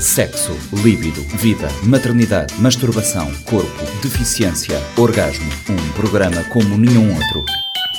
Sexo, 0.00 0.56
líbido, 0.74 1.20
vida, 1.36 1.68
maternidade, 1.82 2.54
masturbação, 2.60 3.32
corpo, 3.44 3.84
deficiência, 4.00 4.80
orgasmo. 4.96 5.50
Um 5.68 5.92
programa 5.92 6.44
como 6.44 6.78
nenhum 6.78 7.12
outro. 7.14 7.44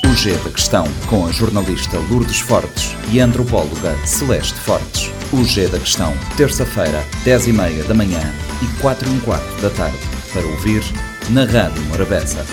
O 0.06 0.16
G 0.16 0.32
da 0.38 0.50
Questão, 0.50 0.88
com 1.08 1.28
a 1.28 1.32
jornalista 1.32 1.98
Lourdes 2.10 2.40
Fortes 2.40 2.96
e 3.12 3.20
a 3.20 3.26
antropóloga 3.26 3.98
Celeste 4.06 4.58
Fortes. 4.62 5.12
O 5.34 5.44
G 5.44 5.68
da 5.68 5.78
Questão, 5.78 6.14
terça-feira, 6.38 7.04
10h30 7.26 7.84
da 7.86 7.94
manhã 7.94 8.34
e 8.62 8.82
4 8.82 9.10
h 9.10 9.20
quarto 9.26 9.62
da 9.62 9.70
tarde. 9.70 10.00
Para 10.32 10.46
ouvir 10.46 10.82
na 11.30 11.44
Rádio 11.44 11.84
Morabeza. 11.84 12.46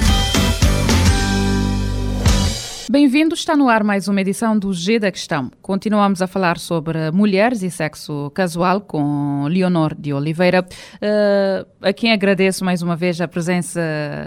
Bem-vindo, 2.89 3.34
está 3.34 3.57
no 3.57 3.68
ar 3.68 3.82
mais 3.82 4.07
uma 4.07 4.21
edição 4.21 4.57
do 4.57 4.73
G 4.73 5.00
da 5.00 5.11
Questão. 5.11 5.50
Continuamos 5.61 6.23
a 6.23 6.29
falar 6.29 6.57
sobre 6.57 7.11
mulheres 7.11 7.61
e 7.64 7.69
sexo 7.69 8.30
casual 8.32 8.80
com 8.80 9.45
Leonor 9.48 9.93
de 9.93 10.12
Oliveira, 10.12 10.64
uh, 10.64 11.66
a 11.83 11.92
quem 11.92 12.12
agradeço 12.12 12.64
mais 12.64 12.83
uma 12.83 12.95
vez 12.95 13.20
a 13.20 13.27
presença 13.27 13.80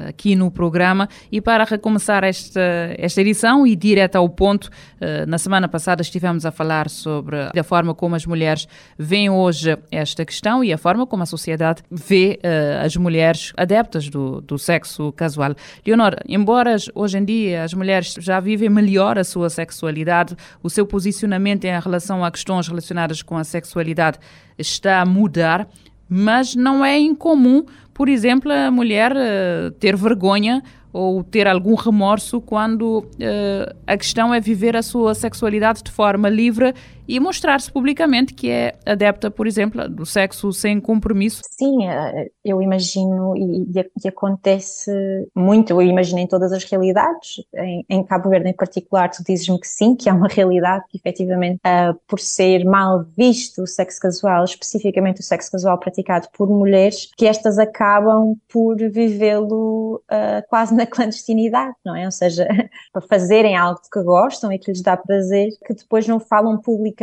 aqui 0.10 0.36
no 0.36 0.52
programa. 0.52 1.08
E 1.32 1.40
para 1.40 1.64
recomeçar 1.64 2.26
esta, 2.26 2.60
esta 2.98 3.22
edição 3.22 3.66
e 3.66 3.78
direto 3.78 4.18
ao 4.18 4.28
ponto, 4.28 4.66
uh, 4.66 5.26
na 5.26 5.38
semana 5.38 5.70
passada 5.70 6.02
estivemos 6.02 6.46
a 6.46 6.52
falar 6.52 6.90
sobre 6.90 7.38
a 7.58 7.64
forma 7.64 7.96
como 7.96 8.16
as 8.16 8.26
mulheres 8.26 8.68
veem 8.98 9.30
hoje 9.30 9.78
esta 9.90 10.26
questão 10.26 10.62
e 10.62 10.74
a 10.74 10.78
forma 10.78 11.08
como 11.08 11.24
a 11.24 11.26
sociedade 11.26 11.82
vê 11.90 12.38
uh, 12.44 12.86
as 12.86 12.94
mulheres 12.98 13.54
adeptas 13.56 14.10
do, 14.10 14.42
do 14.42 14.60
sexo 14.60 15.14
casual. 15.14 15.56
Leonor, 15.88 16.18
embora 16.28 16.76
hoje 16.94 17.18
em 17.18 17.24
dia 17.24 17.64
as 17.64 17.74
mulheres 17.74 18.16
já 18.20 18.42
vivem 18.50 18.70
melhor 18.70 19.20
a 19.20 19.24
sua 19.24 19.50
sexualidade, 19.50 20.36
o 20.64 20.70
seu 20.70 20.86
posicionamento 20.88 21.66
em 21.66 21.80
relação 21.80 22.26
a 22.26 22.32
questões 22.32 22.68
relacionadas 22.68 23.22
com 23.22 23.38
a 23.38 23.44
sexualidade 23.44 24.18
está 24.58 25.02
a 25.02 25.06
mudar, 25.06 25.68
mas 26.10 26.56
não 26.56 26.84
é 26.84 26.98
incomum, 26.98 27.64
por 27.94 28.10
exemplo, 28.10 28.52
a 28.52 28.72
mulher 28.72 29.14
uh, 29.14 29.70
ter 29.72 29.96
vergonha 29.96 30.64
ou 30.92 31.24
ter 31.24 31.48
algum 31.48 31.76
remorso 31.76 32.42
quando 32.42 33.00
uh, 33.00 33.76
a 33.86 33.96
questão 33.96 34.34
é 34.34 34.40
viver 34.40 34.76
a 34.76 34.82
sua 34.82 35.14
sexualidade 35.14 35.84
de 35.84 35.92
forma 35.92 36.28
livre 36.28 36.74
e 37.10 37.20
mostrar-se 37.20 37.72
publicamente 37.72 38.36
que 38.36 38.52
é 38.52 38.76
adepta, 38.86 39.32
por 39.32 39.48
exemplo, 39.48 39.90
do 39.90 40.06
sexo 40.06 40.54
sem 40.54 40.80
compromisso. 40.80 41.42
Sim, 41.50 41.88
eh, 41.88 42.30
eu 42.46 42.62
imagino 42.62 43.36
e, 43.36 43.66
e 43.74 44.08
acontece 44.08 44.92
muito, 45.36 45.72
eu 45.72 45.82
imagino 45.82 46.20
em 46.20 46.28
todas 46.28 46.54
as 46.54 46.64
realidades, 46.66 47.44
em, 47.56 47.84
em 47.90 48.04
Cabo 48.04 48.30
Verde 48.30 48.50
em 48.50 48.54
particular, 48.54 49.10
tu 49.10 49.24
dizes-me 49.24 49.60
que 49.60 49.68
sim, 49.68 49.96
que 49.96 50.08
é 50.08 50.14
uma 50.14 50.28
realidade 50.28 50.86
que 50.88 50.98
efetivamente, 51.00 51.60
uh, 51.66 52.00
por 52.08 52.20
ser 52.20 52.64
mal 52.64 53.04
visto 53.18 53.64
o 53.64 53.68
sexo 53.68 54.00
casual, 54.00 54.44
especificamente 54.44 55.22
o 55.22 55.24
sexo 55.24 55.52
casual 55.52 55.80
praticado 55.80 56.28
por 56.38 56.48
mulheres, 56.48 57.10
que 57.18 57.26
estas 57.26 57.58
acabam 57.58 58.36
por 58.48 58.78
vivê-lo 58.78 59.96
uh, 59.96 60.48
quase 60.48 60.76
na 60.76 60.86
clandestinidade, 60.88 61.74
não 61.84 61.96
é? 61.96 62.06
Ou 62.06 62.12
seja, 62.12 62.48
para 62.94 63.02
fazerem 63.02 63.58
algo 63.58 63.82
que 63.92 64.04
gostam 64.04 64.54
e 64.54 64.60
que 64.60 64.70
lhes 64.70 64.84
dá 64.84 64.96
prazer, 64.96 65.50
que 65.66 65.74
depois 65.74 66.08
não 66.08 66.20
falam 66.20 66.56
publicamente 66.62 66.99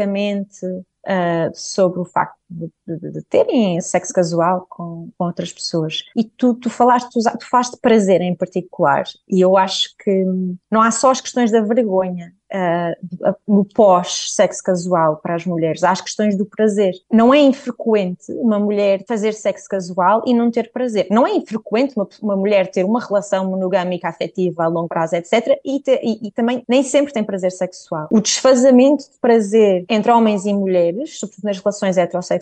uh, 1.06 1.50
sobre 1.54 2.00
o 2.00 2.04
facto 2.04 2.38
de, 2.48 2.70
de, 2.86 3.12
de, 3.12 3.22
terem 3.24 3.80
sexo 3.80 4.12
casual 4.12 4.66
com, 4.68 5.10
com 5.16 5.24
outras 5.24 5.52
pessoas. 5.52 6.04
E 6.16 6.24
tu, 6.24 6.54
tu 6.54 6.70
falaste, 6.70 7.10
tu, 7.10 7.20
tu 7.38 7.48
falaste 7.48 7.78
prazer 7.80 8.20
em 8.20 8.34
particular, 8.34 9.04
e 9.28 9.40
eu 9.40 9.56
acho 9.56 9.96
que 10.02 10.24
não 10.70 10.80
há 10.80 10.90
só 10.90 11.10
as 11.10 11.20
questões 11.20 11.50
da 11.50 11.60
vergonha, 11.60 12.32
uh, 12.52 13.34
no 13.46 13.64
pós-sexo 13.64 14.62
casual 14.62 15.16
para 15.16 15.34
as 15.34 15.44
mulheres, 15.44 15.82
as 15.82 16.00
questões 16.00 16.36
do 16.36 16.46
prazer. 16.46 16.92
Não 17.10 17.32
é 17.32 17.38
infrequente 17.38 18.32
uma 18.32 18.58
mulher 18.58 19.04
fazer 19.06 19.32
sexo 19.32 19.68
casual 19.68 20.22
e 20.26 20.34
não 20.34 20.50
ter 20.50 20.70
prazer. 20.72 21.06
Não 21.10 21.26
é 21.26 21.34
infrequente 21.34 21.94
uma, 21.96 22.08
uma 22.22 22.36
mulher 22.36 22.70
ter 22.70 22.84
uma 22.84 23.00
relação 23.00 23.50
monogâmica 23.50 24.08
afetiva 24.08 24.64
a 24.64 24.68
longo 24.68 24.88
prazo, 24.88 25.16
etc. 25.16 25.58
E, 25.64 25.80
ter, 25.80 26.00
e, 26.02 26.28
e, 26.28 26.30
também 26.30 26.62
nem 26.68 26.82
sempre 26.82 27.12
tem 27.12 27.24
prazer 27.24 27.52
sexual. 27.52 28.08
O 28.10 28.20
desfazamento 28.20 29.04
de 29.04 29.18
prazer 29.20 29.84
entre 29.88 30.10
homens 30.10 30.46
e 30.46 30.52
mulheres, 30.52 31.18
sobretudo 31.18 31.44
nas 31.44 31.58
relações 31.58 31.98
heterossexuais, 31.98 32.35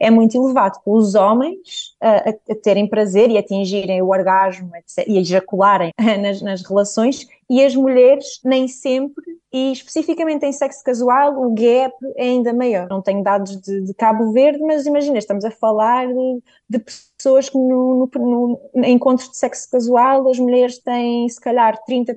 é 0.00 0.10
muito 0.10 0.36
elevado. 0.36 0.78
Os 0.84 1.14
homens 1.14 1.94
a, 2.00 2.30
a, 2.30 2.54
terem 2.62 2.86
prazer 2.86 3.30
e 3.30 3.38
atingirem 3.38 4.02
o 4.02 4.08
orgasmo 4.08 4.70
etc, 4.76 5.06
e 5.06 5.18
ejacularem 5.18 5.92
nas, 6.20 6.42
nas 6.42 6.62
relações 6.62 7.26
e 7.48 7.64
as 7.64 7.74
mulheres 7.74 8.40
nem 8.44 8.68
sempre 8.68 9.36
e 9.52 9.72
especificamente 9.72 10.44
em 10.44 10.52
sexo 10.52 10.84
casual 10.84 11.42
o 11.42 11.54
gap 11.54 11.94
é 12.16 12.24
ainda 12.24 12.52
maior. 12.52 12.88
Não 12.90 13.00
tenho 13.00 13.22
dados 13.22 13.58
de, 13.60 13.80
de 13.80 13.94
Cabo 13.94 14.32
Verde, 14.32 14.60
mas 14.60 14.84
imagina, 14.84 15.18
estamos 15.18 15.44
a 15.44 15.50
falar 15.50 16.06
de, 16.08 16.42
de 16.68 16.78
pessoas 17.16 17.48
que 17.48 17.56
no, 17.56 18.10
no, 18.14 18.60
no, 18.74 18.84
encontros 18.84 19.30
de 19.30 19.36
sexo 19.36 19.70
casual 19.70 20.28
as 20.28 20.38
mulheres 20.38 20.78
têm 20.78 21.26
se 21.28 21.40
calhar 21.40 21.78
30% 21.88 22.16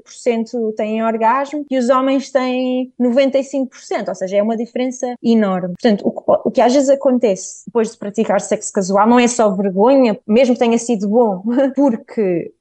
têm 0.76 1.04
orgasmo 1.04 1.66
e 1.70 1.78
os 1.78 1.90
homens 1.90 2.32
têm 2.32 2.92
95%, 3.00 4.10
ou 4.10 4.16
seja, 4.16 4.38
é 4.38 4.44
uma 4.44 4.58
diferença 4.58 5.16
enorme. 5.24 5.76
Portanto, 5.80 6.06
o, 6.06 6.48
o 6.50 6.52
que 6.52 6.62
às 6.62 6.74
vezes 6.74 6.90
acontece 6.90 7.64
depois 7.68 7.92
de 7.92 7.98
praticar 7.98 8.42
sexo 8.42 8.74
casual 8.74 9.08
não 9.08 9.20
é 9.20 9.28
só 9.28 9.50
vergonha, 9.52 10.20
mesmo 10.28 10.56
que 10.56 10.60
tenha 10.60 10.78
sido 10.78 11.08
bom, 11.08 11.44
porque 11.76 12.52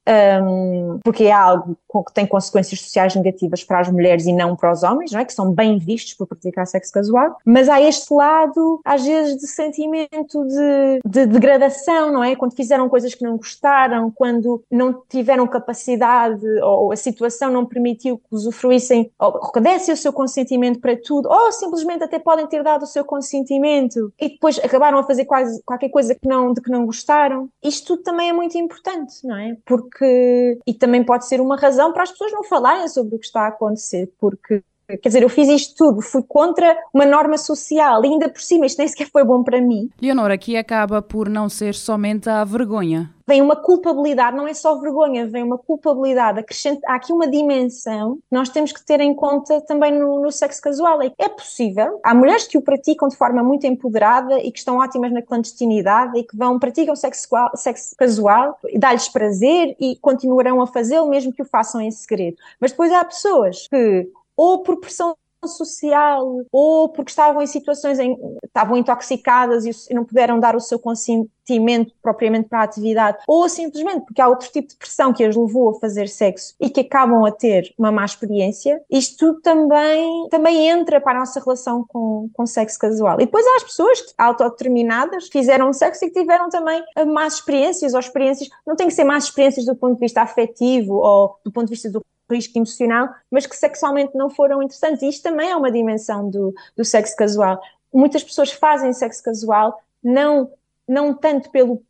um, 0.43 0.99
porque 1.05 1.25
é 1.25 1.33
algo 1.33 1.77
que 2.07 2.15
tem 2.15 2.27
consequências 2.27 2.58
sociais 2.67 3.15
negativas 3.15 3.63
para 3.65 3.81
as 3.81 3.91
mulheres 3.91 4.27
e 4.27 4.33
não 4.33 4.57
para 4.57 4.73
os 4.73 4.83
homens, 4.83 5.13
não 5.13 5.21
é? 5.21 5.25
Que 5.25 5.33
são 5.33 5.53
bem 5.53 5.79
vistos 5.79 6.15
por 6.15 6.27
praticar 6.27 6.67
sexo 6.67 6.93
casual, 6.93 7.37
mas 7.45 7.69
há 7.69 7.81
este 7.81 8.13
lado, 8.13 8.81
às 8.85 9.05
vezes, 9.05 9.37
de 9.37 9.47
sentimento 9.47 10.45
de, 10.47 11.01
de 11.05 11.27
degradação, 11.27 12.13
não 12.13 12.25
é? 12.25 12.35
Quando 12.35 12.55
fizeram 12.55 12.89
coisas 12.89 13.15
que 13.15 13.23
não 13.23 13.37
gostaram, 13.37 14.11
quando 14.11 14.63
não 14.71 15.03
tiveram 15.09 15.47
capacidade 15.47 16.47
ou 16.63 16.93
a 16.93 16.97
situação 16.97 17.51
não 17.51 17.65
permitiu 17.65 18.19
que 18.19 18.35
usufruíssem, 18.35 19.11
ou 19.19 19.51
que 19.51 19.61
dessem 19.61 19.95
o 19.95 19.97
seu 19.97 20.13
consentimento 20.13 20.81
para 20.81 20.97
tudo, 20.97 21.29
ou 21.29 21.53
simplesmente 21.53 22.05
até 22.05 22.19
podem 22.19 22.47
ter 22.47 22.63
dado 22.63 22.83
o 22.83 22.87
seu 22.87 23.05
consentimento 23.05 24.13
e 24.21 24.29
depois 24.31 24.59
acabaram 24.59 24.99
a 24.99 25.05
fazer 25.05 25.25
quase 25.25 25.63
qualquer 25.65 25.89
coisa 25.89 26.15
que 26.15 26.27
não, 26.29 26.53
de 26.53 26.61
que 26.61 26.71
não 26.71 26.87
gostaram. 26.87 27.49
Isto 27.63 27.89
tudo 27.89 28.03
também 28.03 28.31
é 28.31 28.33
muito 28.33 28.57
importante, 28.59 29.27
não 29.27 29.37
é? 29.37 29.57
Porque. 29.65 30.59
E 30.67 30.75
também 30.75 31.05
pode 31.05 31.27
ser 31.27 31.41
uma 31.41 31.57
razão 31.57 31.93
para 31.93 32.03
as 32.03 32.11
pessoas 32.11 32.33
não 32.33 32.45
falarem 32.49 32.89
sobre 32.89 33.17
o 33.17 33.19
que 33.19 33.27
está 33.27 33.43
a 33.43 33.49
acontecer, 33.49 34.13
porque 34.19 34.63
Quer 34.89 35.09
dizer, 35.09 35.23
eu 35.23 35.29
fiz 35.29 35.49
isto 35.49 35.75
tudo, 35.77 36.01
fui 36.01 36.23
contra 36.27 36.75
uma 36.95 37.05
norma 37.05 37.37
social, 37.37 38.03
e 38.05 38.09
ainda 38.09 38.29
por 38.29 38.41
cima 38.41 38.65
isto 38.65 38.79
nem 38.79 38.89
sequer 38.89 39.09
foi 39.11 39.23
bom 39.23 39.43
para 39.45 39.61
mim. 39.61 39.91
Leonor, 40.01 40.31
aqui 40.31 40.57
acaba 40.57 41.03
por 41.03 41.29
não 41.29 41.47
ser 41.49 41.75
somente 41.75 42.31
a 42.31 42.43
vergonha. 42.43 43.11
Vem 43.27 43.43
uma 43.43 43.57
culpabilidade, 43.57 44.35
não 44.35 44.49
é 44.49 44.55
só 44.55 44.81
vergonha, 44.81 45.27
vem 45.27 45.43
uma 45.43 45.59
culpabilidade. 45.59 46.41
Acrescenta, 46.41 46.81
há 46.89 46.95
aqui 46.95 47.13
uma 47.13 47.29
dimensão 47.29 48.15
que 48.15 48.23
nós 48.33 48.49
temos 48.49 48.73
que 48.73 48.83
ter 48.83 49.01
em 49.01 49.15
conta 49.15 49.61
também 49.61 49.93
no, 49.93 50.23
no 50.23 50.33
sexo 50.33 50.63
casual. 50.63 51.03
É, 51.03 51.13
é 51.19 51.29
possível, 51.29 52.01
há 52.03 52.15
mulheres 52.15 52.47
que 52.47 52.57
o 52.57 52.63
praticam 52.63 53.07
de 53.07 53.17
forma 53.17 53.43
muito 53.43 53.67
empoderada 53.67 54.41
e 54.41 54.51
que 54.51 54.59
estão 54.59 54.79
ótimas 54.79 55.13
na 55.13 55.21
clandestinidade 55.21 56.19
e 56.19 56.25
que 56.25 56.35
vão, 56.35 56.59
praticam 56.59 56.97
sexo, 56.97 57.29
sexo 57.55 57.95
casual, 57.99 58.59
dá-lhes 58.79 59.11
prazer 59.11 59.77
e 59.79 59.97
continuarão 59.97 60.63
a 60.63 60.67
fazê-lo 60.67 61.11
mesmo 61.11 61.31
que 61.31 61.43
o 61.43 61.45
façam 61.45 61.83
em 61.83 61.91
segredo. 61.91 62.39
Mas 62.59 62.71
depois 62.71 62.91
há 62.91 63.05
pessoas 63.05 63.69
que 63.69 64.11
ou 64.39 64.63
por 64.63 64.79
pressão 64.79 65.17
social, 65.47 66.45
ou 66.51 66.89
porque 66.89 67.11
estavam 67.11 67.43
em 67.43 67.47
situações 67.47 67.99
em 67.99 68.17
estavam 68.45 68.77
intoxicadas 68.77 69.65
e 69.65 69.95
não 69.95 70.05
puderam 70.05 70.41
dar 70.41 70.57
o 70.57 70.61
seu 70.61 70.79
consentimento 70.79 71.95
propriamente 72.03 72.49
para 72.49 72.61
a 72.61 72.65
atividade, 72.65 73.19
ou 73.27 73.49
simplesmente 73.49 74.05
porque 74.05 74.21
há 74.21 74.29
outro 74.29 74.51
tipo 74.51 74.69
de 74.69 74.77
pressão 74.77 75.13
que 75.13 75.25
as 75.25 75.37
levou 75.37 75.71
a 75.71 75.75
fazer 75.79 76.09
sexo 76.09 76.55
e 76.61 76.69
que 76.69 76.81
acabam 76.81 77.25
a 77.25 77.31
ter 77.31 77.73
uma 77.79 77.93
má 77.93 78.05
experiência, 78.05 78.83
isto 78.91 79.41
também, 79.41 80.29
também 80.29 80.69
entra 80.69 81.01
para 81.01 81.19
a 81.19 81.21
nossa 81.21 81.39
relação 81.39 81.85
com, 81.87 82.29
com 82.33 82.47
sexo 82.47 82.79
casual. 82.79 83.21
E 83.21 83.25
depois 83.25 83.47
há 83.47 83.57
as 83.57 83.65
pessoas 83.65 84.01
que, 84.01 84.13
autodeterminadas, 84.19 85.29
fizeram 85.29 85.73
sexo 85.73 86.05
e 86.05 86.11
que 86.11 86.21
tiveram 86.21 86.49
também 86.49 86.83
más 87.07 87.35
experiências 87.35 87.95
ou 87.95 88.01
experiências, 88.01 88.49
não 88.67 88.75
tem 88.75 88.89
que 88.89 88.95
ser 88.95 89.05
más 89.05 89.25
experiências 89.25 89.65
do 89.65 89.77
ponto 89.77 89.95
de 89.95 90.01
vista 90.01 90.23
afetivo 90.23 90.95
ou 90.95 91.39
do 91.45 91.53
ponto 91.53 91.67
de 91.67 91.71
vista 91.71 91.89
do 91.91 92.03
risco 92.31 92.59
emocional, 92.59 93.09
mas 93.31 93.47
que 93.47 93.57
sexualmente 93.57 94.17
não 94.17 94.31
foram 94.31 94.63
interessantes. 94.63 95.03
E 95.03 95.09
isto 95.09 95.23
também 95.23 95.51
é 95.51 95.57
uma 95.57 95.71
dimensão 95.71 96.29
do, 96.31 96.55
do 96.77 96.85
sexo 96.85 97.17
casual. 97.17 97.61
Muitas 97.93 98.23
pessoas 98.23 98.53
fazem 98.53 98.93
sexo 98.93 99.23
casual 99.23 99.81
não, 100.03 100.51
não 100.87 101.15
tanto 101.15 101.51
pelo 101.51 101.83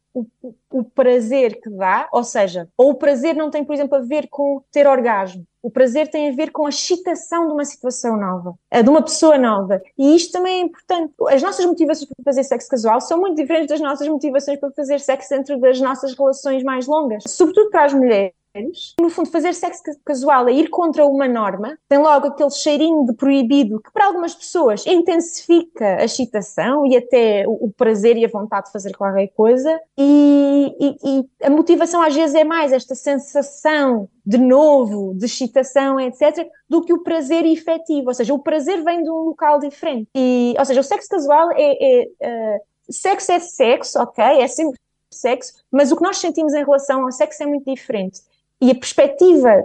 o, 0.71 0.85
prazer 0.85 1.61
que 1.61 1.71
dá, 1.71 2.09
ou 2.13 2.25
seja, 2.25 2.69
ou 2.77 2.91
o 2.91 2.95
prazer 2.95 3.35
não 3.35 3.51
tem, 3.51 3.65
por 3.65 3.75
exemplo, 3.75 3.97
a 3.97 4.01
ver 4.01 4.29
com 4.29 4.63
ter 4.71 4.87
orgasmo. 4.87 5.45
O 5.63 5.71
prazer 5.71 6.09
tem 6.09 6.29
a 6.29 6.33
ver 6.33 6.51
com 6.51 6.67
a 6.67 6.69
excitação 6.69 7.47
de 7.47 7.53
uma 7.53 7.65
situação 7.65 8.17
nova, 8.17 8.55
de 8.73 8.89
uma 8.89 9.03
pessoa 9.03 9.37
nova. 9.37 9.83
E 9.99 10.15
isto 10.15 10.33
também 10.33 10.61
é 10.61 10.61
importante. 10.61 11.13
As 11.29 11.43
nossas 11.43 11.67
motivações 11.67 12.09
para 12.09 12.25
fazer 12.25 12.45
sexo 12.45 12.69
casual 12.69 13.01
são 13.01 13.21
muito 13.21 13.37
diferentes 13.37 13.69
das 13.69 13.81
nossas 13.81 14.07
motivações 14.09 14.59
para 14.59 14.71
fazer 14.71 15.01
sexo 15.01 15.31
dentro 15.31 15.59
das 15.59 15.81
nossas 15.81 16.17
relações 16.17 16.63
mais 16.63 16.87
longas. 16.87 17.25
Sobretudo 17.27 17.71
para 17.71 17.85
as 17.85 17.93
mulheres, 17.93 18.33
no 19.01 19.09
fundo, 19.11 19.31
fazer 19.31 19.55
sexo 19.55 19.83
casual 20.05 20.49
é 20.49 20.53
ir 20.53 20.69
contra 20.69 21.07
uma 21.07 21.29
norma, 21.29 21.79
tem 21.89 21.99
logo 21.99 22.29
aquele 22.29 22.51
cheirinho 22.51 23.07
de 23.07 23.13
proibido 23.13 23.81
que 23.81 23.93
para 23.93 24.07
algumas 24.07 24.35
pessoas 24.35 24.85
intensifica 24.87 25.97
a 26.01 26.05
excitação 26.05 26.87
e 26.87 26.97
até 26.97 27.45
o, 27.47 27.71
prazer 27.71 28.17
e 28.17 28.25
a 28.25 28.29
vontade 28.29 28.67
de 28.67 28.73
fazer 28.73 28.97
qualquer 28.97 29.29
coisa, 29.29 29.81
e, 29.97 30.58
e, 30.81 30.97
e 31.05 31.47
a 31.47 31.51
motivação 31.51 32.03
às 32.03 32.15
vezes 32.15 32.35
é 32.35 32.45
mais 32.45 32.73
esta 32.73 32.95
sensação 32.95 34.09
de 34.25 34.39
novo, 34.39 35.15
de 35.15 35.27
excitação, 35.27 36.01
etc., 36.01 36.49
do 36.69 36.83
que 36.83 36.93
o 36.93 37.03
prazer 37.03 37.45
efetivo, 37.47 38.09
ou 38.09 38.15
seja, 38.15 38.35
o 38.35 38.39
prazer 38.39 38.83
vem 38.83 39.03
de 39.03 39.11
um 39.11 39.25
local 39.25 39.59
diferente. 39.59 40.09
E, 40.15 40.55
ou 40.59 40.65
seja, 40.65 40.81
o 40.81 40.85
sexo 40.85 41.09
casual 41.09 41.51
é, 41.53 42.03
é 42.03 42.07
uh, 42.07 42.61
sexo 42.91 43.33
é 43.33 43.39
sexo, 43.39 43.99
ok, 43.99 44.25
é 44.25 44.47
sempre 44.49 44.79
sexo, 45.11 45.53
mas 45.71 45.91
o 45.91 45.97
que 45.97 46.03
nós 46.03 46.19
sentimos 46.19 46.53
em 46.55 46.65
relação 46.65 47.05
ao 47.05 47.13
sexo 47.13 47.43
é 47.43 47.47
muito 47.47 47.65
diferente 47.65 48.21
e 48.61 48.71
a 48.71 48.75
perspectiva. 48.75 49.65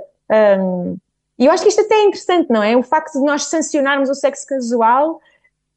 Um, 0.59 0.97
e 1.37 1.45
eu 1.45 1.51
acho 1.51 1.63
que 1.63 1.69
isto 1.69 1.81
até 1.81 1.95
é 1.95 2.03
interessante, 2.03 2.49
não 2.49 2.61
é? 2.61 2.77
O 2.77 2.83
facto 2.83 3.19
de 3.19 3.25
nós 3.25 3.45
sancionarmos 3.45 4.09
o 4.09 4.15
sexo 4.15 4.45
casual 4.45 5.19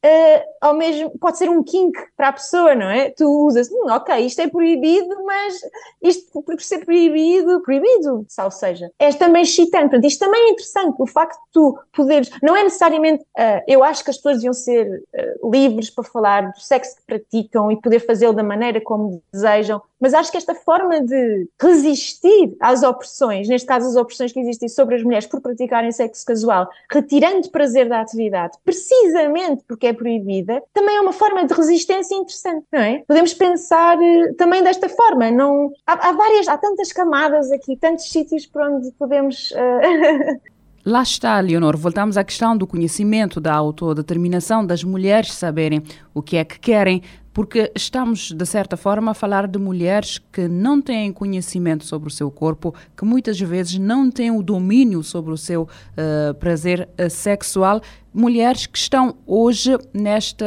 uh, 0.03 0.43
ao 0.61 0.73
mesmo, 0.73 1.11
pode 1.19 1.37
ser 1.37 1.49
um 1.49 1.63
kink 1.63 1.97
para 2.15 2.29
a 2.29 2.33
pessoa, 2.33 2.75
não 2.75 2.89
é? 2.89 3.09
Tu 3.11 3.25
usas, 3.25 3.69
hum, 3.71 3.85
ok, 3.89 4.15
isto 4.25 4.41
é 4.41 4.47
proibido, 4.47 5.23
mas 5.25 5.55
isto 6.01 6.41
por 6.41 6.59
ser 6.61 6.85
proibido, 6.85 7.61
proibido, 7.61 8.25
ou 8.43 8.51
seja, 8.51 8.91
é 8.99 9.11
também 9.13 9.43
excitante. 9.43 9.89
Portanto, 9.89 10.05
isto 10.05 10.19
também 10.19 10.41
é 10.41 10.49
interessante, 10.51 10.95
o 10.99 11.07
facto 11.07 11.35
de 11.35 11.51
tu 11.51 11.79
poderes, 11.93 12.29
não 12.41 12.55
é 12.55 12.63
necessariamente, 12.63 13.23
uh, 13.23 13.61
eu 13.67 13.83
acho 13.83 14.03
que 14.03 14.09
as 14.09 14.17
pessoas 14.17 14.37
deviam 14.37 14.53
ser 14.53 15.03
uh, 15.41 15.51
livres 15.51 15.89
para 15.89 16.03
falar 16.03 16.51
do 16.51 16.59
sexo 16.59 16.95
que 16.97 17.03
praticam 17.05 17.71
e 17.71 17.81
poder 17.81 17.99
fazê-lo 17.99 18.33
da 18.33 18.43
maneira 18.43 18.81
como 18.81 19.21
desejam, 19.31 19.81
mas 19.99 20.13
acho 20.13 20.31
que 20.31 20.37
esta 20.37 20.55
forma 20.55 21.01
de 21.01 21.47
resistir 21.59 22.55
às 22.59 22.83
opressões, 22.83 23.47
neste 23.47 23.67
caso 23.67 23.87
as 23.87 23.95
opressões 23.95 24.31
que 24.31 24.39
existem 24.39 24.69
sobre 24.69 24.95
as 24.95 25.03
mulheres 25.03 25.25
por 25.25 25.41
praticarem 25.41 25.91
sexo 25.91 26.25
casual, 26.25 26.69
retirando 26.91 27.49
prazer 27.49 27.89
da 27.89 28.01
atividade, 28.01 28.57
precisamente 28.63 29.63
porque 29.67 29.87
é 29.87 29.93
proibida, 29.93 30.61
também 30.73 30.95
é 30.95 31.01
uma 31.01 31.13
forma 31.13 31.45
de 31.45 31.53
resistência 31.53 32.15
interessante, 32.15 32.65
não 32.71 32.79
é? 32.79 33.03
Podemos 33.07 33.33
pensar 33.33 33.97
uh, 33.97 34.33
também 34.35 34.63
desta 34.63 34.89
forma, 34.89 35.31
não 35.31 35.71
há, 35.85 36.09
há, 36.09 36.11
várias, 36.11 36.47
há 36.47 36.57
tantas 36.57 36.91
camadas 36.91 37.51
aqui, 37.51 37.75
tantos 37.77 38.09
sítios 38.09 38.45
por 38.45 38.61
onde 38.61 38.91
podemos 38.91 39.51
uh... 39.51 40.39
Lá 40.89 41.03
está, 41.03 41.37
Leonor. 41.41 41.75
Voltamos 41.75 42.15
à 42.15 42.23
questão 42.23 42.55
do 42.55 42.65
conhecimento, 42.65 43.41
da 43.41 43.53
autodeterminação 43.53 44.65
das 44.65 44.85
mulheres 44.85 45.33
saberem 45.33 45.83
o 46.13 46.21
que 46.21 46.37
é 46.37 46.45
que 46.45 46.57
querem, 46.57 47.01
porque 47.33 47.69
estamos, 47.75 48.31
de 48.31 48.45
certa 48.45 48.77
forma, 48.77 49.11
a 49.11 49.13
falar 49.13 49.49
de 49.49 49.59
mulheres 49.59 50.17
que 50.31 50.47
não 50.47 50.81
têm 50.81 51.11
conhecimento 51.11 51.83
sobre 51.83 52.07
o 52.07 52.09
seu 52.09 52.31
corpo, 52.31 52.73
que 52.95 53.03
muitas 53.03 53.37
vezes 53.37 53.77
não 53.77 54.09
têm 54.09 54.31
o 54.31 54.41
domínio 54.41 55.03
sobre 55.03 55.33
o 55.33 55.37
seu 55.37 55.63
uh, 55.63 56.33
prazer 56.35 56.87
uh, 56.97 57.09
sexual, 57.09 57.81
mulheres 58.13 58.65
que 58.65 58.77
estão 58.77 59.17
hoje 59.25 59.77
nesta 59.93 60.45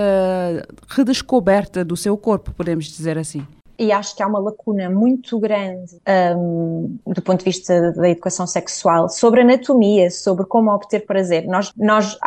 redescoberta 0.89 1.85
do 1.85 1.99
seu 1.99 2.17
corpo, 2.17 2.51
podemos 2.55 2.87
dizer 2.87 3.19
assim 3.19 3.47
e 3.81 3.91
acho 3.91 4.15
que 4.15 4.23
há 4.23 4.27
uma 4.27 4.39
lacuna 4.39 4.91
muito 4.91 5.39
grande 5.41 5.99
um, 6.37 6.99
do 7.07 7.23
ponto 7.23 7.39
de 7.39 7.47
vista 7.47 7.93
da 7.93 8.11
educação 8.11 8.47
sexual 8.47 9.09
sobre 9.09 9.41
anatomia, 9.41 10.11
sobre 10.11 10.45
como 10.45 10.71
obter 10.71 11.07
prazer. 11.07 11.47
Nós, 11.47 11.73
nós 11.75 12.19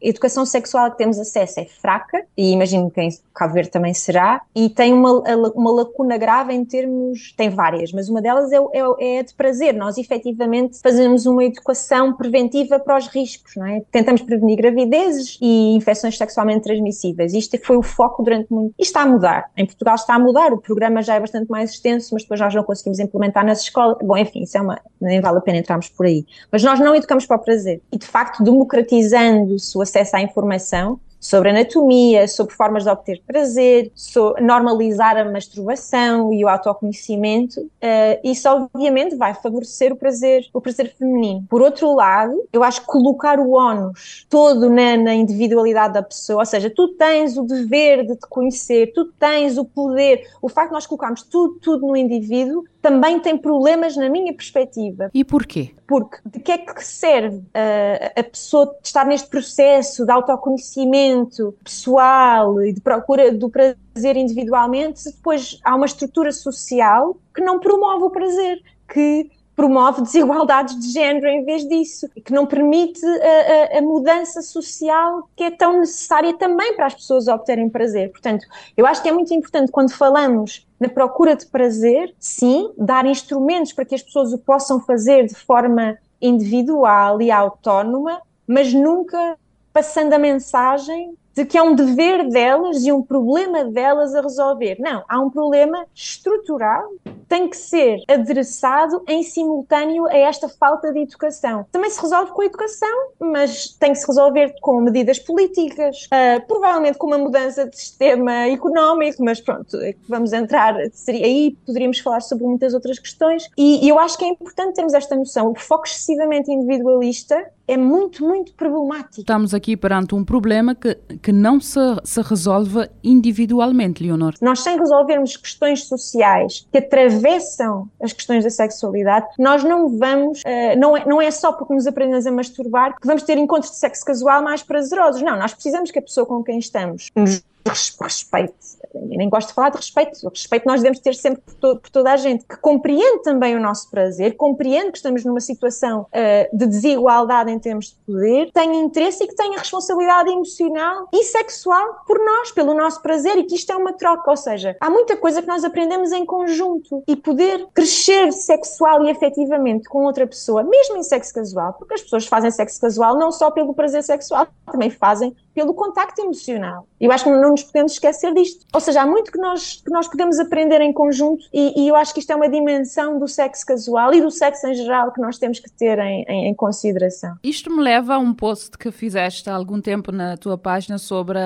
educação 0.00 0.44
sexual 0.46 0.90
que 0.90 0.98
temos 0.98 1.18
acesso 1.18 1.60
é 1.60 1.64
fraca, 1.64 2.24
e 2.36 2.52
imagino 2.52 2.90
que 2.90 3.00
em 3.00 3.08
Cabo 3.34 3.54
Verde 3.54 3.70
também 3.70 3.94
será, 3.94 4.42
e 4.54 4.68
tem 4.68 4.92
uma, 4.92 5.22
uma 5.54 5.72
lacuna 5.72 6.16
grave 6.16 6.52
em 6.52 6.64
termos, 6.64 7.32
tem 7.36 7.50
várias, 7.50 7.92
mas 7.92 8.08
uma 8.08 8.20
delas 8.20 8.50
é, 8.52 8.56
é, 8.56 9.18
é 9.18 9.22
de 9.22 9.34
prazer. 9.34 9.74
Nós 9.74 9.98
efetivamente 9.98 10.78
fazemos 10.80 11.26
uma 11.26 11.44
educação 11.44 12.12
preventiva 12.14 12.78
para 12.78 12.96
os 12.96 13.06
riscos, 13.06 13.56
não 13.56 13.66
é? 13.66 13.82
Tentamos 13.90 14.22
prevenir 14.22 14.56
gravidezes 14.56 15.38
e 15.40 15.74
infecções 15.74 16.16
sexualmente 16.16 16.62
transmissíveis. 16.62 17.34
Isto 17.34 17.58
foi 17.62 17.76
o 17.76 17.82
foco 17.82 18.22
durante 18.22 18.52
muito. 18.52 18.74
Isto 18.78 18.90
está 18.90 19.02
a 19.02 19.06
mudar. 19.06 19.50
Em 19.56 19.66
Portugal 19.66 19.94
está 19.94 20.14
a 20.14 20.18
mudar, 20.18 20.52
o 20.52 20.58
programa 20.58 21.02
já 21.02 21.14
é 21.14 21.20
bastante 21.20 21.50
mais 21.50 21.70
extenso, 21.70 22.10
mas 22.12 22.22
depois 22.22 22.40
nós 22.40 22.54
não 22.54 22.62
conseguimos 22.62 22.98
implementar 22.98 23.44
nas 23.44 23.62
escolas. 23.62 23.96
Bom, 24.02 24.16
enfim, 24.16 24.42
isso 24.42 24.56
é 24.56 24.60
uma. 24.60 24.80
nem 25.00 25.20
vale 25.20 25.38
a 25.38 25.40
pena 25.40 25.58
entrarmos 25.58 25.88
por 25.88 26.06
aí. 26.06 26.24
Mas 26.50 26.62
nós 26.62 26.78
não 26.80 26.94
educamos 26.94 27.26
para 27.26 27.36
o 27.36 27.40
prazer. 27.40 27.80
E 27.92 27.98
de 27.98 28.06
facto, 28.06 28.42
democratizando-se 28.42 29.76
o 29.76 29.82
acesso 29.90 30.16
à 30.16 30.22
informação 30.22 31.00
sobre 31.20 31.50
anatomia, 31.50 32.26
sobre 32.26 32.54
formas 32.54 32.84
de 32.84 32.90
obter 32.90 33.22
prazer, 33.26 33.92
normalizar 34.40 35.18
a 35.18 35.24
masturbação 35.30 36.32
e 36.32 36.42
o 36.42 36.48
autoconhecimento, 36.48 37.60
uh, 37.60 38.20
isso 38.24 38.48
obviamente 38.48 39.14
vai 39.16 39.34
favorecer 39.34 39.92
o 39.92 39.96
prazer, 39.96 40.46
o 40.54 40.60
prazer 40.60 40.94
feminino. 40.96 41.44
Por 41.48 41.60
outro 41.60 41.94
lado, 41.94 42.42
eu 42.50 42.64
acho 42.64 42.80
que 42.80 42.86
colocar 42.86 43.38
o 43.38 43.52
ónus 43.52 44.26
todo 44.30 44.70
na, 44.70 44.96
na 44.96 45.14
individualidade 45.14 45.92
da 45.92 46.02
pessoa, 46.02 46.40
ou 46.40 46.46
seja, 46.46 46.70
tu 46.70 46.88
tens 46.88 47.36
o 47.36 47.42
dever 47.42 48.06
de 48.06 48.16
te 48.16 48.26
conhecer, 48.26 48.92
tu 48.94 49.04
tens 49.04 49.58
o 49.58 49.64
poder, 49.64 50.26
o 50.40 50.48
facto 50.48 50.68
de 50.68 50.74
nós 50.74 50.86
colocarmos 50.86 51.22
tudo, 51.22 51.58
tudo 51.60 51.86
no 51.86 51.96
indivíduo, 51.96 52.64
também 52.80 53.20
tem 53.20 53.36
problemas 53.36 53.96
na 53.96 54.08
minha 54.08 54.32
perspectiva. 54.32 55.10
E 55.12 55.24
porquê? 55.24 55.70
Porque 55.86 56.18
de 56.24 56.40
que 56.40 56.52
é 56.52 56.58
que 56.58 56.84
serve 56.84 57.38
uh, 57.38 58.12
a 58.16 58.22
pessoa 58.22 58.74
estar 58.82 59.04
neste 59.06 59.28
processo 59.28 60.04
de 60.04 60.12
autoconhecimento 60.12 61.54
pessoal 61.62 62.62
e 62.62 62.72
de 62.72 62.80
procura 62.80 63.32
do 63.32 63.50
prazer 63.50 64.16
individualmente 64.16 65.00
se 65.00 65.12
depois 65.12 65.58
há 65.64 65.74
uma 65.74 65.86
estrutura 65.86 66.32
social 66.32 67.16
que 67.34 67.42
não 67.42 67.58
promove 67.58 68.04
o 68.04 68.10
prazer, 68.10 68.62
que 68.92 69.30
promove 69.60 70.00
desigualdades 70.00 70.74
de 70.80 70.90
género 70.90 71.26
em 71.28 71.44
vez 71.44 71.68
disso 71.68 72.08
e 72.16 72.20
que 72.22 72.32
não 72.32 72.46
permite 72.46 73.04
a, 73.04 73.76
a, 73.76 73.78
a, 73.78 73.82
mudança 73.82 74.40
social 74.40 75.28
que 75.36 75.44
é 75.44 75.50
tão 75.50 75.80
necessária 75.80 76.32
também 76.32 76.74
para 76.74 76.86
as 76.86 76.94
pessoas 76.94 77.28
obterem 77.28 77.68
prazer. 77.68 78.10
Portanto, 78.10 78.46
eu 78.74 78.86
acho 78.86 79.02
que 79.02 79.08
é 79.10 79.12
muito 79.12 79.34
importante 79.34 79.70
quando 79.70 79.92
falamos 79.92 80.66
na 80.80 80.88
procura 80.88 81.36
de 81.36 81.44
prazer, 81.44 82.14
sim, 82.18 82.72
dar 82.78 83.04
instrumentos 83.04 83.74
para 83.74 83.84
que 83.84 83.94
as 83.94 84.02
pessoas 84.02 84.32
o 84.32 84.38
possam 84.38 84.80
fazer 84.80 85.26
de 85.26 85.34
forma 85.34 85.98
individual 86.22 87.20
e 87.20 87.30
autónoma, 87.30 88.22
mas 88.46 88.72
nunca 88.72 89.36
passando 89.74 90.14
a 90.14 90.18
mensagem 90.18 91.12
de 91.34 91.44
que 91.44 91.56
é 91.56 91.62
um 91.62 91.74
dever 91.74 92.28
delas 92.28 92.84
e 92.84 92.92
um 92.92 93.02
problema 93.02 93.64
delas 93.64 94.14
a 94.14 94.20
resolver. 94.20 94.76
Não, 94.78 95.04
há 95.08 95.20
um 95.20 95.30
problema 95.30 95.86
estrutural, 95.94 96.90
tem 97.28 97.48
que 97.48 97.56
ser 97.56 98.02
adereçado 98.08 99.02
em 99.06 99.22
simultâneo 99.22 100.06
a 100.06 100.16
esta 100.16 100.48
falta 100.48 100.92
de 100.92 101.00
educação. 101.00 101.64
Também 101.70 101.88
se 101.88 102.00
resolve 102.00 102.32
com 102.32 102.42
a 102.42 102.46
educação, 102.46 102.88
mas 103.20 103.68
tem 103.78 103.92
que 103.92 103.98
se 103.98 104.06
resolver 104.06 104.54
com 104.60 104.80
medidas 104.80 105.18
políticas, 105.18 106.06
uh, 106.06 106.44
provavelmente 106.48 106.98
com 106.98 107.06
uma 107.06 107.18
mudança 107.18 107.68
de 107.68 107.76
sistema 107.76 108.48
económico, 108.48 109.22
mas 109.22 109.40
pronto, 109.40 109.76
é 109.76 109.94
vamos 110.08 110.32
entrar, 110.32 110.74
seria, 110.92 111.24
aí 111.24 111.56
poderíamos 111.64 112.00
falar 112.00 112.20
sobre 112.20 112.44
muitas 112.46 112.74
outras 112.74 112.98
questões, 112.98 113.48
e, 113.56 113.86
e 113.86 113.88
eu 113.88 113.98
acho 113.98 114.18
que 114.18 114.24
é 114.24 114.28
importante 114.28 114.74
termos 114.74 114.94
esta 114.94 115.14
noção. 115.14 115.52
O 115.52 115.54
foco 115.54 115.86
excessivamente 115.86 116.50
individualista 116.50 117.48
é 117.70 117.76
muito, 117.76 118.24
muito 118.26 118.52
problemático. 118.54 119.20
Estamos 119.20 119.54
aqui 119.54 119.76
perante 119.76 120.12
um 120.12 120.24
problema 120.24 120.74
que, 120.74 120.96
que 121.22 121.30
não 121.30 121.60
se, 121.60 121.78
se 122.02 122.20
resolve 122.20 122.90
individualmente, 123.02 124.02
Leonor. 124.02 124.34
Nós, 124.42 124.58
sem 124.60 124.76
resolvermos 124.76 125.36
questões 125.36 125.84
sociais 125.84 126.66
que 126.72 126.78
atravessam 126.78 127.88
as 128.02 128.12
questões 128.12 128.42
da 128.42 128.50
sexualidade, 128.50 129.26
nós 129.38 129.62
não 129.62 129.96
vamos, 129.96 130.40
uh, 130.40 130.78
não, 130.78 130.96
é, 130.96 131.06
não 131.06 131.22
é 131.22 131.30
só 131.30 131.52
porque 131.52 131.72
nos 131.72 131.86
aprendemos 131.86 132.26
a 132.26 132.32
masturbar 132.32 132.98
que 133.00 133.06
vamos 133.06 133.22
ter 133.22 133.38
encontros 133.38 133.70
de 133.70 133.78
sexo 133.78 134.04
casual 134.04 134.42
mais 134.42 134.64
prazerosos. 134.64 135.22
Não, 135.22 135.38
nós 135.38 135.54
precisamos 135.54 135.92
que 135.92 135.98
a 136.00 136.02
pessoa 136.02 136.26
com 136.26 136.42
quem 136.42 136.58
estamos 136.58 137.08
nos 137.14 137.40
respeite 137.66 138.80
nem 138.94 139.28
gosto 139.28 139.48
de 139.48 139.54
falar 139.54 139.70
de 139.70 139.76
respeito, 139.76 140.18
o 140.26 140.28
respeito 140.28 140.66
nós 140.66 140.80
devemos 140.80 140.98
ter 140.98 141.14
sempre 141.14 141.42
por, 141.42 141.54
to 141.54 141.76
por, 141.76 141.90
toda 141.90 142.12
a 142.12 142.16
gente, 142.16 142.44
que 142.44 142.56
compreende 142.56 143.22
também 143.22 143.56
o 143.56 143.60
nosso 143.60 143.90
prazer, 143.90 144.36
compreende 144.36 144.92
que 144.92 144.98
estamos 144.98 145.24
numa 145.24 145.40
situação 145.40 146.02
uh, 146.02 146.56
de 146.56 146.66
desigualdade 146.66 147.50
em 147.50 147.58
termos 147.58 147.90
de 147.90 147.94
poder, 148.06 148.50
tenha 148.52 148.80
interesse 148.80 149.24
e 149.24 149.28
que 149.28 149.34
tenha 149.34 149.58
responsabilidade 149.58 150.30
emocional 150.30 151.08
e 151.12 151.22
sexual 151.24 152.02
por 152.06 152.18
nós, 152.18 152.50
pelo 152.52 152.74
nosso 152.74 153.00
prazer 153.02 153.36
e 153.38 153.44
que 153.44 153.54
isto 153.54 153.72
é 153.72 153.76
uma 153.76 153.92
troca, 153.92 154.30
ou 154.30 154.36
seja, 154.36 154.76
há 154.80 154.90
muita 154.90 155.16
coisa 155.16 155.40
que 155.40 155.48
nós 155.48 155.64
aprendemos 155.64 156.12
em 156.12 156.24
conjunto 156.24 157.02
e 157.06 157.16
poder 157.16 157.66
crescer 157.74 158.32
sexual 158.32 159.04
e 159.04 159.10
efetivamente 159.10 159.88
com 159.88 160.04
outra 160.04 160.26
pessoa, 160.26 160.62
mesmo 160.62 160.96
em 160.96 161.02
sexo 161.02 161.34
casual, 161.34 161.74
porque 161.74 161.94
as 161.94 162.02
pessoas 162.02 162.26
fazem 162.26 162.50
sexo 162.50 162.80
casual 162.80 163.16
não 163.16 163.30
só 163.30 163.50
pelo 163.50 163.74
prazer 163.74 164.02
sexual, 164.02 164.46
também 164.70 164.90
fazem 164.90 165.34
pelo 165.54 165.74
contacto 165.74 166.20
emocional. 166.20 166.86
Eu 167.00 167.10
acho 167.12 167.24
que 167.24 167.30
não 167.30 167.50
nos 167.50 167.62
podemos 167.62 167.92
esquecer 167.92 168.32
disto. 168.34 168.66
Ou 168.72 168.80
seja, 168.80 169.02
há 169.02 169.06
muito 169.06 169.32
que 169.32 169.38
nós, 169.38 169.82
que 169.84 169.90
nós 169.90 170.08
podemos 170.08 170.38
aprender 170.38 170.80
em 170.80 170.92
conjunto 170.92 171.44
e, 171.52 171.84
e 171.84 171.88
eu 171.88 171.96
acho 171.96 172.12
que 172.14 172.20
isto 172.20 172.30
é 172.30 172.36
uma 172.36 172.48
dimensão 172.48 173.18
do 173.18 173.26
sexo 173.26 173.64
casual 173.66 174.12
e 174.14 174.20
do 174.20 174.30
sexo 174.30 174.66
em 174.66 174.74
geral 174.74 175.12
que 175.12 175.20
nós 175.20 175.38
temos 175.38 175.58
que 175.58 175.70
ter 175.70 175.98
em, 175.98 176.24
em, 176.28 176.48
em 176.48 176.54
consideração. 176.54 177.36
Isto 177.42 177.70
me 177.70 177.82
leva 177.82 178.14
a 178.14 178.18
um 178.18 178.32
post 178.32 178.76
que 178.78 178.90
fizeste 178.90 179.48
há 179.48 179.54
algum 179.54 179.80
tempo 179.80 180.12
na 180.12 180.36
tua 180.36 180.56
página 180.56 180.98
sobre 180.98 181.38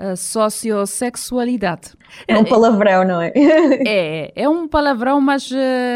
a 0.00 0.16
sociossexualidade. 0.16 1.92
É 2.26 2.36
um 2.36 2.44
palavrão, 2.44 3.04
não 3.04 3.20
é? 3.20 3.32
É, 3.86 4.32
é 4.34 4.48
um 4.48 4.66
palavrão, 4.66 5.20
mas 5.20 5.50
uh, 5.50 5.54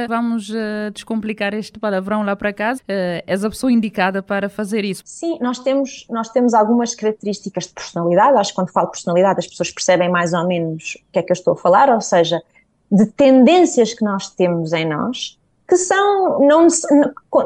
vamos 0.09 0.51
uh, 0.51 0.91
descomplicar 0.93 1.55
este 1.55 1.79
palavrão 1.79 2.23
lá 2.23 2.37
para 2.37 2.53
casa. 2.53 2.83
Uh, 2.83 3.25
és 3.27 3.45
a 3.45 3.49
pessoa 3.49 3.73
indicada 3.73 4.23
para 4.23 4.49
fazer 4.49 4.85
isso. 4.85 5.03
Sim, 5.07 5.39
nós 5.41 5.59
temos, 5.59 6.07
nós 6.11 6.29
temos 6.29 6.53
algumas 6.53 6.95
características 6.95 7.65
de 7.65 7.73
personalidade. 7.73 8.37
Acho 8.37 8.51
que 8.51 8.57
quando 8.57 8.71
falo 8.71 8.89
personalidade 8.89 9.39
as 9.39 9.47
pessoas 9.47 9.71
percebem 9.71 10.11
mais 10.11 10.35
ou 10.35 10.47
menos 10.47 10.99
o 11.09 11.13
que 11.13 11.19
é 11.19 11.23
que 11.23 11.33
eu 11.33 11.35
estou 11.35 11.55
a 11.55 11.57
falar, 11.57 11.89
ou 11.89 12.01
seja, 12.01 12.43
de 12.93 13.07
tendências 13.07 13.95
que 13.95 14.05
nós 14.05 14.29
temos 14.31 14.73
em 14.73 14.85
nós 14.87 15.39
que 15.67 15.77
são 15.77 16.41
não, 16.41 16.67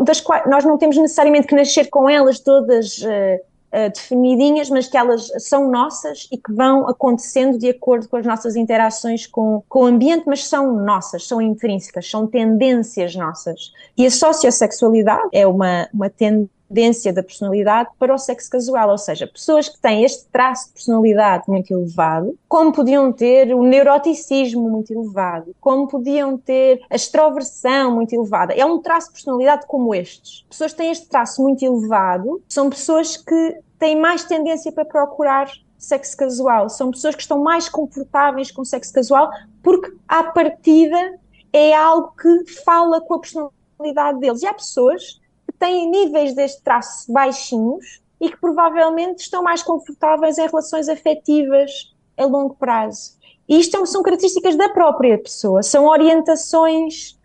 das 0.05 0.21
quais 0.21 0.45
nós 0.51 0.65
não 0.65 0.77
temos 0.77 0.97
necessariamente 0.97 1.47
que 1.47 1.55
nascer 1.55 1.89
com 1.89 2.11
elas 2.11 2.41
todas 2.41 2.99
uh, 2.99 3.48
uh, 3.73 3.93
definidinhas, 3.93 4.71
mas 4.71 4.89
que 4.89 4.97
elas 4.97 5.31
são 5.39 5.71
nossas 5.71 6.29
e 6.31 6.37
que 6.37 6.53
vão 6.53 6.89
acontecendo 6.89 7.59
de 7.59 7.69
acordo 7.69 8.09
com 8.09 8.17
as 8.17 8.27
nossas 8.27 8.57
interações 8.57 9.27
com, 9.27 9.63
com 9.69 9.81
o 9.81 9.87
ambiente, 9.87 10.25
mas 10.27 10.47
são 10.47 10.73
nossas, 10.85 11.27
são 11.27 11.41
intrínsecas, 11.41 12.11
são 12.11 12.27
tendências 12.27 13.15
nossas. 13.15 13.73
E 13.97 14.07
a 14.07 14.11
sociossexualidade 14.11 15.29
é 15.33 15.47
uma, 15.47 15.89
uma 15.93 16.11
tendência 16.11 16.58
tendência 16.69 17.13
da 17.13 17.23
personalidade 17.23 17.91
para 17.99 18.15
o 18.15 18.19
sexo 18.19 18.51
casual, 18.51 18.91
ou 18.91 18.99
seja, 18.99 19.27
pessoas 19.27 19.69
que 19.69 19.79
têm 19.81 20.05
este 20.05 20.27
traço 20.29 20.69
de 20.69 20.75
personalidade 20.75 21.45
muito 21.49 21.73
elevado, 21.73 22.39
como 22.49 22.73
podiam 22.73 23.13
ter 23.13 23.55
o 23.55 23.63
neuroticismo 23.63 24.69
muito 24.69 24.93
elevado, 24.93 25.55
como 25.61 25.89
podiam 25.89 26.37
ter 26.37 26.81
a 26.91 26.97
extroversão 26.97 27.95
muito 27.95 28.15
elevada. 28.15 28.53
É 28.53 28.65
um 28.65 28.81
traço 28.81 29.09
de 29.09 29.15
personalidade 29.15 29.67
como 29.67 29.95
estes. 29.95 30.45
Pessoas 30.49 30.73
que 30.73 30.79
têm 30.79 30.91
este 30.91 31.09
traço 31.09 31.43
muito 31.43 31.65
elevado 31.65 32.43
são 32.49 32.71
pessoas 32.71 33.17
que 33.17 33.61
têm 33.79 33.99
mais 33.99 34.25
tendência 34.25 34.71
para 34.73 34.85
procurar 34.85 35.51
sexo 35.79 36.17
casual, 36.17 36.69
são 36.69 36.91
pessoas 36.91 37.15
que 37.15 37.23
estão 37.23 37.41
mais 37.41 37.69
confortáveis 37.69 38.51
com 38.51 38.65
sexo 38.65 38.93
casual 38.93 39.31
porque, 39.63 39.93
à 40.09 40.25
partida, 40.25 41.19
é 41.53 41.75
algo 41.75 42.13
que 42.21 42.53
fala 42.65 43.01
com 43.01 43.15
a 43.15 43.21
personalidade 43.21 44.19
deles. 44.19 44.43
E 44.43 44.47
há 44.47 44.55
pessoas 44.55 45.21
têm 45.59 45.91
níveis 45.91 46.35
deste 46.35 46.63
traço 46.63 47.13
baixinhos 47.13 48.01
e 48.21 48.31
que 48.31 48.37
provavelmente 48.37 49.21
estão 49.21 49.43
mais 49.43 49.63
confortáveis 49.63 50.39
em 50.39 50.47
relações 50.47 50.89
afetivas 50.89 51.95
a 52.17 52.25
longo 52.25 52.55
prazo. 52.55 53.17
E 53.49 53.59
isto 53.59 53.85
são 53.87 54.03
características 54.03 54.57
da 54.57 54.69
própria 54.69 55.17
pessoa, 55.19 55.63
são 55.63 55.87
orientações 55.87 57.19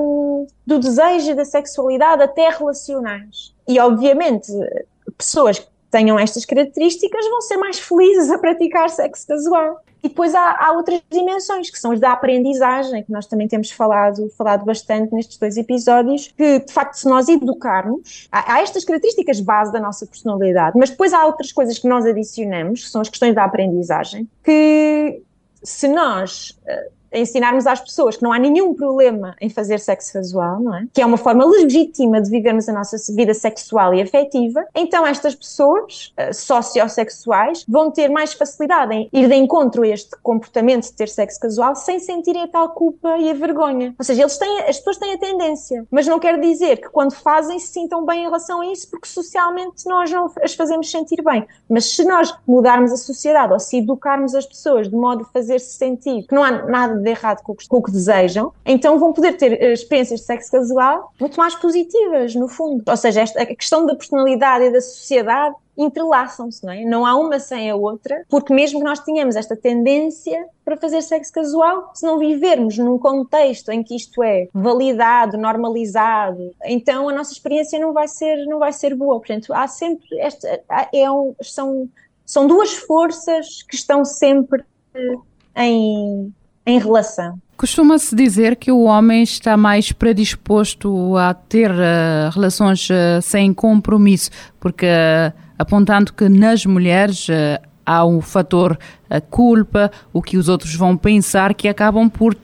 hum, 0.00 0.46
do 0.66 0.78
desejo 0.78 1.30
e 1.30 1.34
da 1.34 1.44
sexualidade 1.44 2.22
até 2.22 2.48
relacionais. 2.48 3.54
E 3.68 3.78
obviamente, 3.78 4.50
pessoas 5.16 5.60
tenham 5.90 6.18
estas 6.18 6.44
características 6.44 7.24
vão 7.28 7.40
ser 7.40 7.56
mais 7.56 7.78
felizes 7.78 8.30
a 8.30 8.38
praticar 8.38 8.90
sexo 8.90 9.26
casual. 9.26 9.80
E 10.02 10.08
depois 10.08 10.34
há, 10.34 10.56
há, 10.60 10.72
outras 10.72 11.00
dimensões, 11.10 11.70
que 11.70 11.78
são 11.78 11.90
as 11.90 11.98
da 11.98 12.12
aprendizagem, 12.12 13.02
que 13.02 13.10
nós 13.10 13.26
também 13.26 13.48
temos 13.48 13.70
falado, 13.70 14.30
falado 14.36 14.64
bastante 14.64 15.12
nestes 15.12 15.36
dois 15.38 15.56
episódios, 15.56 16.32
que 16.36 16.60
de 16.60 16.72
facto, 16.72 16.94
se 16.94 17.08
nós 17.08 17.28
educarmos, 17.28 18.28
há, 18.30 18.54
há 18.54 18.62
estas 18.62 18.84
características 18.84 19.40
base 19.40 19.72
da 19.72 19.80
nossa 19.80 20.06
personalidade, 20.06 20.78
mas 20.78 20.90
depois 20.90 21.12
há 21.12 21.26
outras 21.26 21.50
coisas 21.50 21.78
que 21.78 21.88
nós 21.88 22.06
adicionamos, 22.06 22.84
que 22.84 22.90
são 22.90 23.00
as 23.00 23.08
questões 23.08 23.34
da 23.34 23.44
aprendizagem, 23.44 24.28
que 24.44 25.20
se 25.64 25.88
nós 25.88 26.50
uh, 26.62 26.97
ensinarmos 27.12 27.66
às 27.66 27.80
pessoas 27.80 28.16
que 28.16 28.22
não 28.22 28.32
há 28.32 28.38
nenhum 28.38 28.74
problema 28.74 29.34
em 29.40 29.48
fazer 29.48 29.80
sexo 29.80 30.12
casual, 30.12 30.60
não 30.60 30.74
é? 30.74 30.86
Que 30.92 31.02
é 31.02 31.06
uma 31.06 31.16
forma 31.16 31.44
legítima 31.44 32.20
de 32.20 32.30
vivermos 32.30 32.68
a 32.68 32.72
nossa 32.72 32.96
vida 33.14 33.34
sexual 33.34 33.94
e 33.94 34.02
afetiva, 34.02 34.64
então 34.74 35.06
estas 35.06 35.34
pessoas 35.34 36.12
uh, 36.18 36.32
sociossexuais 36.32 37.64
vão 37.68 37.90
ter 37.90 38.08
mais 38.08 38.32
facilidade 38.32 38.94
em 38.94 39.08
ir 39.12 39.28
de 39.28 39.34
encontro 39.34 39.82
a 39.82 39.88
este 39.88 40.16
comportamento 40.22 40.84
de 40.84 40.92
ter 40.92 41.08
sexo 41.08 41.40
casual 41.40 41.74
sem 41.74 41.98
sentirem 41.98 42.44
a 42.44 42.48
tal 42.48 42.70
culpa 42.70 43.16
e 43.18 43.30
a 43.30 43.34
vergonha. 43.34 43.94
Ou 43.98 44.04
seja, 44.04 44.22
eles 44.22 44.36
têm, 44.36 44.60
as 44.60 44.78
pessoas 44.78 44.98
têm 44.98 45.14
a 45.14 45.18
tendência, 45.18 45.86
mas 45.90 46.06
não 46.06 46.18
quer 46.18 46.38
dizer 46.40 46.78
que 46.78 46.88
quando 46.88 47.12
fazem 47.12 47.58
se 47.58 47.68
sintam 47.68 48.04
bem 48.04 48.20
em 48.20 48.24
relação 48.24 48.60
a 48.60 48.66
isso, 48.66 48.90
porque 48.90 49.08
socialmente 49.08 49.86
nós 49.86 50.10
não 50.10 50.30
as 50.42 50.54
fazemos 50.54 50.90
sentir 50.90 51.22
bem. 51.22 51.46
Mas 51.68 51.84
se 51.94 52.04
nós 52.04 52.34
mudarmos 52.46 52.92
a 52.92 52.96
sociedade 52.96 53.52
ou 53.52 53.58
se 53.58 53.78
educarmos 53.78 54.34
as 54.34 54.46
pessoas 54.46 54.88
de 54.88 54.96
modo 54.96 55.22
a 55.22 55.32
fazer-se 55.32 55.76
sentir 55.76 56.26
que 56.26 56.34
não 56.34 56.42
há 56.42 56.50
nada 56.66 56.97
de 56.98 57.10
errado 57.10 57.42
com 57.42 57.56
o 57.70 57.82
que 57.82 57.90
desejam, 57.90 58.52
então 58.64 58.98
vão 58.98 59.12
poder 59.12 59.36
ter 59.36 59.52
eh, 59.52 59.72
experiências 59.72 60.20
de 60.20 60.26
sexo 60.26 60.50
casual 60.50 61.12
muito 61.20 61.36
mais 61.36 61.54
positivas, 61.54 62.34
no 62.34 62.48
fundo. 62.48 62.82
Ou 62.86 62.96
seja, 62.96 63.20
esta, 63.20 63.42
a 63.42 63.46
questão 63.46 63.86
da 63.86 63.94
personalidade 63.94 64.64
e 64.64 64.72
da 64.72 64.80
sociedade 64.80 65.54
entrelaçam-se, 65.78 66.66
não 66.66 66.72
é? 66.72 66.84
Não 66.84 67.06
há 67.06 67.14
uma 67.14 67.38
sem 67.38 67.70
a 67.70 67.76
outra, 67.76 68.24
porque 68.28 68.52
mesmo 68.52 68.80
que 68.80 68.84
nós 68.84 68.98
tenhamos 68.98 69.36
esta 69.36 69.56
tendência 69.56 70.44
para 70.64 70.76
fazer 70.76 71.00
sexo 71.02 71.32
casual, 71.32 71.92
se 71.94 72.04
não 72.04 72.18
vivermos 72.18 72.76
num 72.76 72.98
contexto 72.98 73.70
em 73.70 73.84
que 73.84 73.94
isto 73.94 74.20
é 74.22 74.48
validado, 74.52 75.38
normalizado, 75.38 76.52
então 76.64 77.08
a 77.08 77.12
nossa 77.12 77.32
experiência 77.32 77.78
não 77.78 77.92
vai 77.92 78.08
ser, 78.08 78.44
não 78.46 78.58
vai 78.58 78.72
ser 78.72 78.94
boa. 78.94 79.18
Portanto, 79.20 79.54
há 79.54 79.68
sempre 79.68 80.18
esta, 80.18 80.60
é 80.92 81.08
um, 81.08 81.34
são, 81.40 81.88
são 82.26 82.48
duas 82.48 82.74
forças 82.74 83.62
que 83.62 83.76
estão 83.76 84.04
sempre 84.04 84.64
em, 85.56 86.32
em 86.68 86.78
relação. 86.78 87.40
Costuma-se 87.56 88.14
dizer 88.14 88.54
que 88.54 88.70
o 88.70 88.82
homem 88.82 89.22
está 89.22 89.56
mais 89.56 89.90
predisposto 89.90 91.16
a 91.16 91.34
ter 91.34 91.70
uh, 91.70 92.30
relações 92.32 92.88
uh, 92.88 93.20
sem 93.20 93.52
compromisso, 93.52 94.30
porque 94.60 94.86
uh, 94.86 95.32
apontando 95.58 96.12
que 96.12 96.28
nas 96.28 96.64
mulheres 96.64 97.26
há 97.84 98.04
um 98.06 98.20
fator 98.20 98.78
a 99.10 99.20
culpa, 99.20 99.90
o 100.12 100.22
que 100.22 100.36
os 100.36 100.48
outros 100.48 100.72
vão 100.76 100.96
pensar, 100.96 101.52
que 101.54 101.66
acabam 101.66 102.08
por 102.08 102.36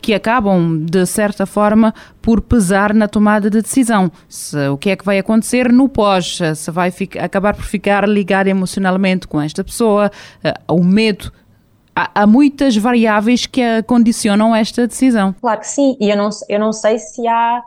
que 0.00 0.12
acabam 0.12 0.84
de 0.84 1.06
certa 1.06 1.46
forma 1.46 1.94
por 2.20 2.40
pesar 2.40 2.92
na 2.92 3.06
tomada 3.06 3.48
de 3.48 3.62
decisão. 3.62 4.10
Se, 4.28 4.68
o 4.68 4.76
que 4.76 4.90
é 4.90 4.96
que 4.96 5.04
vai 5.04 5.18
acontecer 5.18 5.72
no 5.72 5.88
pós? 5.88 6.38
Se 6.56 6.70
vai 6.70 6.90
ficar, 6.90 7.24
acabar 7.24 7.54
por 7.54 7.64
ficar 7.64 8.06
ligado 8.08 8.48
emocionalmente 8.48 9.28
com 9.28 9.40
esta 9.40 9.62
pessoa, 9.62 10.10
o 10.68 10.82
medo 10.82 11.32
há, 11.94 12.22
há, 12.22 12.26
muitas 12.26 12.76
variáveis 12.76 13.46
que 13.46 13.82
condicionam 13.84 14.54
esta 14.54 14.86
decisão. 14.86 15.34
Claro 15.40 15.60
que 15.60 15.68
sim, 15.68 15.96
e 16.00 16.10
eu 16.10 16.16
não, 16.16 16.30
eu 16.48 16.58
não 16.58 16.72
sei 16.72 16.98
se 16.98 17.26
há. 17.26 17.62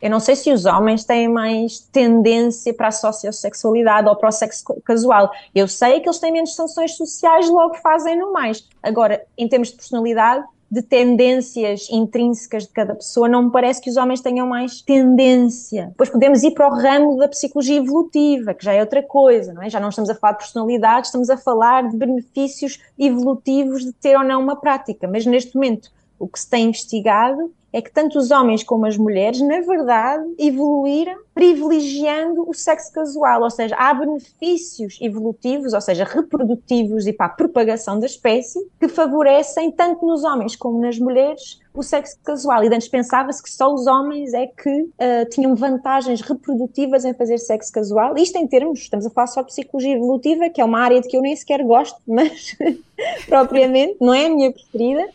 Eu 0.00 0.10
não 0.10 0.20
sei 0.20 0.36
se 0.36 0.52
os 0.52 0.64
homens 0.64 1.04
têm 1.04 1.28
mais 1.28 1.80
tendência 1.80 2.72
para 2.72 2.86
a 2.86 2.92
sociossexualidade 2.92 4.08
ou 4.08 4.14
para 4.14 4.28
o 4.28 4.32
sexo 4.32 4.64
casual. 4.84 5.28
Eu 5.52 5.66
sei 5.66 5.98
que 5.98 6.08
eles 6.08 6.20
têm 6.20 6.30
menos 6.30 6.54
sanções 6.54 6.96
sociais, 6.96 7.50
logo 7.50 7.74
fazem 7.74 8.16
no 8.16 8.32
mais. 8.32 8.64
Agora, 8.80 9.20
em 9.36 9.48
termos 9.48 9.70
de 9.70 9.74
personalidade, 9.74 10.44
de 10.70 10.82
tendências 10.82 11.88
intrínsecas 11.90 12.64
de 12.64 12.72
cada 12.72 12.94
pessoa, 12.94 13.28
não 13.28 13.44
me 13.44 13.50
parece 13.50 13.80
que 13.80 13.88
os 13.88 13.96
homens 13.96 14.20
tenham 14.20 14.46
mais 14.46 14.82
tendência. 14.82 15.86
Depois 15.88 16.10
podemos 16.10 16.42
ir 16.42 16.50
para 16.52 16.68
o 16.68 16.74
ramo 16.74 17.16
da 17.16 17.28
psicologia 17.28 17.78
evolutiva, 17.78 18.52
que 18.52 18.64
já 18.64 18.74
é 18.74 18.80
outra 18.80 19.02
coisa, 19.02 19.52
não 19.54 19.62
é? 19.62 19.70
Já 19.70 19.80
não 19.80 19.88
estamos 19.88 20.10
a 20.10 20.14
falar 20.14 20.32
de 20.32 20.38
personalidade, 20.38 21.06
estamos 21.06 21.30
a 21.30 21.36
falar 21.38 21.88
de 21.88 21.96
benefícios 21.96 22.80
evolutivos 22.98 23.82
de 23.82 23.92
ter 23.92 24.16
ou 24.16 24.24
não 24.24 24.42
uma 24.42 24.56
prática. 24.56 25.08
Mas 25.08 25.24
neste 25.24 25.54
momento, 25.54 25.90
o 26.18 26.28
que 26.28 26.38
se 26.38 26.48
tem 26.48 26.66
investigado 26.66 27.50
é 27.72 27.82
que 27.82 27.92
tanto 27.92 28.18
os 28.18 28.30
homens 28.30 28.62
como 28.62 28.86
as 28.86 28.96
mulheres, 28.96 29.40
na 29.40 29.60
verdade, 29.60 30.24
evoluíram 30.38 31.18
privilegiando 31.34 32.48
o 32.48 32.54
sexo 32.54 32.92
casual, 32.92 33.42
ou 33.42 33.50
seja, 33.50 33.76
há 33.76 33.94
benefícios 33.94 34.98
evolutivos, 35.00 35.72
ou 35.72 35.80
seja, 35.80 36.04
reprodutivos 36.04 37.06
e 37.06 37.12
para 37.12 37.26
a 37.26 37.28
propagação 37.28 38.00
da 38.00 38.06
espécie, 38.06 38.58
que 38.80 38.88
favorecem 38.88 39.70
tanto 39.70 40.04
nos 40.06 40.24
homens 40.24 40.56
como 40.56 40.80
nas 40.80 40.98
mulheres 40.98 41.60
o 41.74 41.82
sexo 41.82 42.16
casual. 42.24 42.64
E 42.64 42.74
antes 42.74 42.88
pensava-se 42.88 43.42
que 43.42 43.50
só 43.50 43.72
os 43.72 43.86
homens 43.86 44.34
é 44.34 44.46
que 44.46 44.82
uh, 44.82 45.28
tinham 45.30 45.54
vantagens 45.54 46.20
reprodutivas 46.22 47.04
em 47.04 47.14
fazer 47.14 47.38
sexo 47.38 47.72
casual. 47.72 48.16
Isto 48.16 48.36
em 48.38 48.48
termos, 48.48 48.80
estamos 48.80 49.06
a 49.06 49.10
falar 49.10 49.28
só 49.28 49.42
de 49.42 49.48
psicologia 49.48 49.94
evolutiva, 49.94 50.48
que 50.48 50.60
é 50.60 50.64
uma 50.64 50.80
área 50.80 51.00
de 51.00 51.06
que 51.06 51.16
eu 51.16 51.22
nem 51.22 51.36
sequer 51.36 51.62
gosto, 51.62 52.00
mas 52.06 52.56
propriamente, 53.28 53.96
não 54.00 54.12
é 54.12 54.26
a 54.26 54.30
minha 54.30 54.50
preferida 54.50 55.06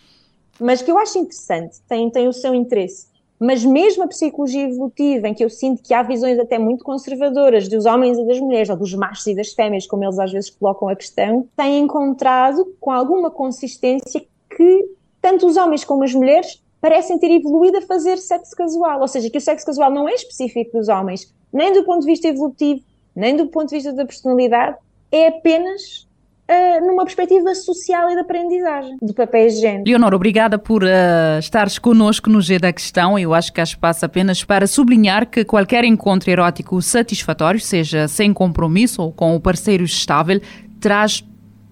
mas 0.59 0.81
que 0.81 0.91
eu 0.91 0.97
acho 0.97 1.17
interessante, 1.17 1.79
tem, 1.87 2.09
tem 2.09 2.27
o 2.27 2.33
seu 2.33 2.53
interesse. 2.53 3.07
Mas 3.39 3.65
mesmo 3.65 4.03
a 4.03 4.07
psicologia 4.07 4.69
evolutiva, 4.69 5.27
em 5.27 5.33
que 5.33 5.43
eu 5.43 5.49
sinto 5.49 5.83
que 5.83 5.93
há 5.93 6.01
visões 6.01 6.39
até 6.39 6.57
muito 6.57 6.83
conservadoras 6.83 7.67
dos 7.67 7.85
homens 7.85 8.17
e 8.17 8.25
das 8.25 8.39
mulheres, 8.39 8.69
ou 8.69 8.77
dos 8.77 8.93
machos 8.93 9.27
e 9.27 9.35
das 9.35 9.51
fêmeas, 9.51 9.85
como 9.85 10.03
eles 10.03 10.17
às 10.17 10.31
vezes 10.31 10.49
colocam 10.49 10.87
a 10.87 10.95
questão, 10.95 11.47
tem 11.57 11.79
encontrado 11.79 12.73
com 12.79 12.91
alguma 12.91 13.29
consistência 13.29 14.23
que 14.55 14.89
tanto 15.21 15.45
os 15.47 15.57
homens 15.57 15.83
como 15.83 16.03
as 16.03 16.13
mulheres 16.13 16.61
parecem 16.79 17.17
ter 17.17 17.31
evoluído 17.31 17.77
a 17.77 17.81
fazer 17.81 18.17
sexo 18.17 18.55
casual. 18.55 19.01
Ou 19.01 19.07
seja, 19.07 19.29
que 19.29 19.37
o 19.37 19.41
sexo 19.41 19.65
casual 19.65 19.91
não 19.91 20.07
é 20.07 20.13
específico 20.13 20.77
dos 20.77 20.87
homens, 20.87 21.33
nem 21.51 21.73
do 21.73 21.83
ponto 21.83 22.01
de 22.01 22.07
vista 22.07 22.27
evolutivo, 22.27 22.81
nem 23.15 23.35
do 23.35 23.47
ponto 23.47 23.69
de 23.69 23.75
vista 23.75 23.93
da 23.93 24.05
personalidade, 24.05 24.77
é 25.11 25.27
apenas 25.27 26.07
Uh, 26.49 26.85
numa 26.85 27.05
perspectiva 27.05 27.55
social 27.55 28.09
e 28.09 28.15
de 28.15 28.19
aprendizagem 28.19 28.97
de 29.01 29.13
papéis 29.13 29.55
de 29.55 29.61
género. 29.61 29.83
Leonor, 29.87 30.13
obrigada 30.13 30.59
por 30.59 30.83
uh, 30.83 31.39
estares 31.39 31.79
connosco 31.79 32.29
no 32.29 32.41
G 32.41 32.59
da 32.59 32.73
Questão. 32.73 33.17
Eu 33.17 33.33
acho 33.33 33.53
que 33.53 33.61
há 33.61 33.63
espaço 33.63 34.05
apenas 34.05 34.43
para 34.43 34.67
sublinhar 34.67 35.29
que 35.29 35.45
qualquer 35.45 35.85
encontro 35.85 36.29
erótico 36.29 36.81
satisfatório, 36.81 37.61
seja 37.61 38.09
sem 38.09 38.33
compromisso 38.33 39.01
ou 39.01 39.13
com 39.13 39.33
o 39.33 39.39
parceiro 39.39 39.85
estável, 39.85 40.41
traz 40.81 41.23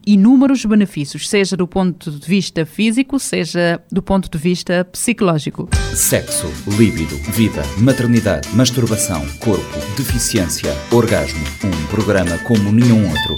inúmeros 0.07 0.65
benefícios, 0.65 1.29
seja 1.29 1.55
do 1.57 1.67
ponto 1.67 2.09
de 2.09 2.25
vista 2.25 2.65
físico, 2.65 3.19
seja 3.19 3.81
do 3.91 4.01
ponto 4.01 4.29
de 4.29 4.37
vista 4.37 4.85
psicológico. 4.85 5.69
Sexo, 5.93 6.47
líbido, 6.77 7.15
vida, 7.31 7.61
maternidade, 7.77 8.47
masturbação, 8.55 9.21
corpo, 9.39 9.79
deficiência, 9.97 10.71
orgasmo. 10.91 11.43
Um 11.63 11.87
programa 11.87 12.37
como 12.39 12.71
nenhum 12.71 13.03
outro. 13.07 13.37